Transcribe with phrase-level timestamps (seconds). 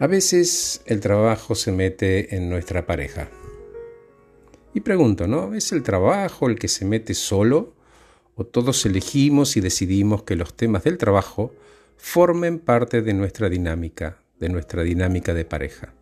[0.00, 3.28] A veces el trabajo se mete en nuestra pareja.
[4.72, 5.52] Y pregunto, ¿no?
[5.52, 7.74] ¿Es el trabajo el que se mete solo?
[8.34, 11.52] ¿O todos elegimos y decidimos que los temas del trabajo
[11.98, 15.92] formen parte de nuestra dinámica, de nuestra dinámica de pareja?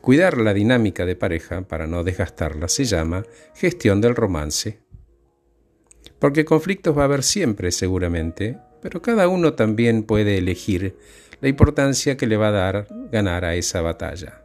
[0.00, 3.24] Cuidar la dinámica de pareja para no desgastarla se llama
[3.54, 4.80] gestión del romance.
[6.18, 10.94] Porque conflictos va a haber siempre, seguramente, pero cada uno también puede elegir
[11.40, 14.42] la importancia que le va a dar ganar a esa batalla.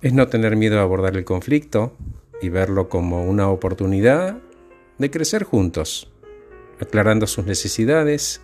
[0.00, 1.94] Es no tener miedo a abordar el conflicto
[2.40, 4.38] y verlo como una oportunidad
[4.96, 6.10] de crecer juntos,
[6.80, 8.40] aclarando sus necesidades.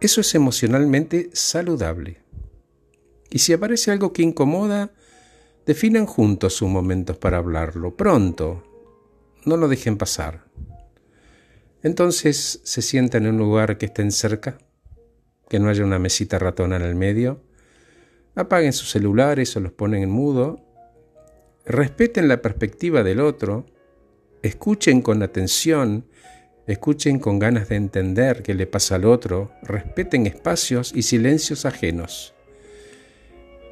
[0.00, 2.18] Eso es emocionalmente saludable.
[3.30, 4.90] Y si aparece algo que incomoda,
[5.66, 8.64] definan juntos sus momentos para hablarlo, pronto.
[9.44, 10.46] No lo dejen pasar.
[11.84, 14.58] Entonces se sientan en un lugar que estén cerca
[15.48, 17.42] que no haya una mesita ratona en el medio,
[18.34, 20.64] apaguen sus celulares o los ponen en mudo,
[21.66, 23.66] respeten la perspectiva del otro,
[24.42, 26.06] escuchen con atención,
[26.66, 32.34] escuchen con ganas de entender qué le pasa al otro, respeten espacios y silencios ajenos.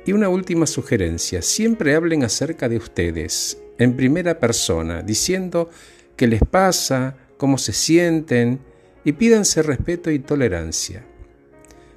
[0.04, 5.70] Y una última sugerencia, siempre hablen acerca de ustedes, en primera persona, diciendo
[6.16, 8.61] qué les pasa, cómo se sienten,
[9.05, 11.05] y pídanse respeto y tolerancia.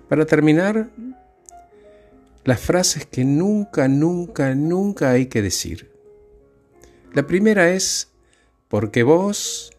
[0.09, 0.89] Para terminar,
[2.43, 5.91] las frases que nunca, nunca, nunca hay que decir.
[7.13, 8.11] La primera es,
[8.67, 9.71] porque vos.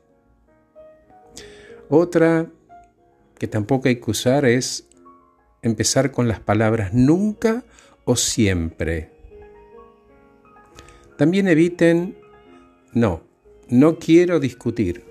[1.88, 2.50] Otra
[3.38, 4.88] que tampoco hay que usar es
[5.62, 7.64] empezar con las palabras nunca
[8.04, 9.10] o siempre.
[11.16, 12.18] También eviten,
[12.92, 13.22] no,
[13.68, 15.05] no quiero discutir.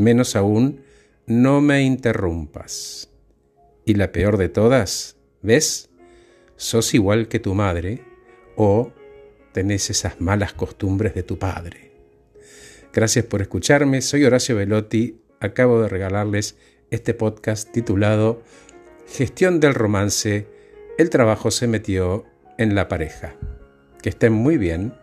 [0.00, 0.80] Menos aún,
[1.26, 3.10] no me interrumpas.
[3.84, 5.90] Y la peor de todas, ¿ves?
[6.56, 8.02] Sos igual que tu madre
[8.56, 8.94] o
[9.52, 11.92] tenés esas malas costumbres de tu padre.
[12.94, 16.56] Gracias por escucharme, soy Horacio Velotti, acabo de regalarles
[16.90, 18.42] este podcast titulado
[19.06, 20.48] Gestión del romance,
[20.96, 22.24] el trabajo se metió
[22.56, 23.34] en la pareja.
[24.00, 24.94] Que estén muy bien